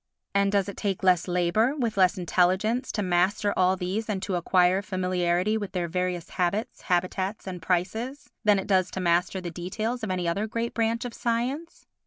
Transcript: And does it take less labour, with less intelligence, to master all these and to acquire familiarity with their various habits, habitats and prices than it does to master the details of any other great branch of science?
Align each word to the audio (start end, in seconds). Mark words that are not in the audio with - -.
And 0.33 0.51
does 0.51 0.67
it 0.67 0.77
take 0.77 1.03
less 1.03 1.27
labour, 1.27 1.75
with 1.77 1.95
less 1.95 2.17
intelligence, 2.17 2.91
to 2.93 3.03
master 3.03 3.53
all 3.55 3.75
these 3.75 4.09
and 4.09 4.19
to 4.23 4.33
acquire 4.33 4.81
familiarity 4.81 5.59
with 5.59 5.73
their 5.73 5.87
various 5.87 6.31
habits, 6.31 6.81
habitats 6.81 7.45
and 7.45 7.61
prices 7.61 8.27
than 8.43 8.57
it 8.57 8.65
does 8.65 8.89
to 8.89 8.99
master 8.99 9.39
the 9.39 9.51
details 9.51 10.03
of 10.03 10.09
any 10.09 10.27
other 10.27 10.47
great 10.47 10.73
branch 10.73 11.05
of 11.05 11.13
science? 11.13 11.85